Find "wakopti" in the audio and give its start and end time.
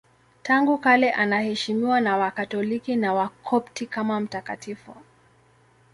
3.13-3.85